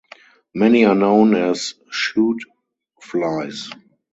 Many 0.55 0.83
are 0.85 0.95
known 0.95 1.35
as 1.35 1.75
shoot 1.91 2.41
flies. 3.03 3.69